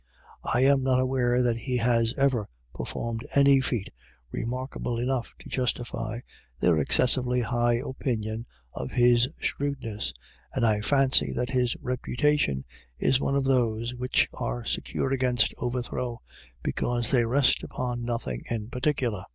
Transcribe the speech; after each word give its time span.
I 0.51 0.61
am 0.61 0.81
not 0.81 0.99
aware 0.99 1.43
that 1.43 1.57
he 1.57 1.77
has 1.77 2.15
104 2.15 2.15
IRISH 2.15 2.15
ID 2.15 2.15
YLLS. 2.15 2.25
ever 2.25 2.49
performed 2.73 3.27
any 3.35 3.61
feat 3.61 3.91
remarkable 4.31 4.97
enough 4.97 5.35
to 5.37 5.47
justify 5.49 6.21
their 6.59 6.79
excessively 6.79 7.41
high 7.41 7.75
opinion 7.75 8.47
of 8.73 8.89
his 8.93 9.29
shrewdness, 9.39 10.11
and 10.55 10.65
I 10.65 10.81
fancy 10.81 11.31
that 11.33 11.51
his 11.51 11.77
reputation 11.81 12.65
is 12.97 13.19
one 13.21 13.35
of 13.35 13.43
those 13.43 13.93
which 13.93 14.27
are 14.33 14.65
secure 14.65 15.11
against 15.13 15.53
overthrow 15.59 16.19
because 16.63 17.11
they 17.11 17.23
rest 17.23 17.61
upon 17.61 18.03
nothing 18.03 18.41
in 18.49 18.69
particular. 18.69 19.25